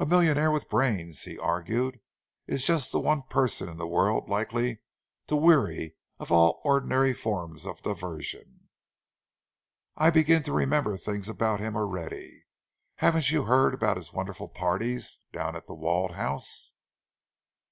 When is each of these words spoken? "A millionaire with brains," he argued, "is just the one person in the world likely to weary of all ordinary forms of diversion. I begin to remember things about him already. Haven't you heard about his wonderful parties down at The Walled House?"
"A 0.00 0.04
millionaire 0.04 0.50
with 0.50 0.68
brains," 0.68 1.22
he 1.22 1.38
argued, 1.38 2.00
"is 2.48 2.66
just 2.66 2.90
the 2.90 2.98
one 2.98 3.22
person 3.30 3.68
in 3.68 3.76
the 3.76 3.86
world 3.86 4.28
likely 4.28 4.80
to 5.28 5.36
weary 5.36 5.94
of 6.18 6.32
all 6.32 6.60
ordinary 6.64 7.14
forms 7.14 7.64
of 7.64 7.80
diversion. 7.80 8.68
I 9.96 10.10
begin 10.10 10.42
to 10.42 10.52
remember 10.52 10.96
things 10.96 11.28
about 11.28 11.60
him 11.60 11.76
already. 11.76 12.46
Haven't 12.96 13.30
you 13.30 13.44
heard 13.44 13.74
about 13.74 13.96
his 13.96 14.12
wonderful 14.12 14.48
parties 14.48 15.20
down 15.32 15.54
at 15.54 15.68
The 15.68 15.74
Walled 15.74 16.16
House?" 16.16 16.72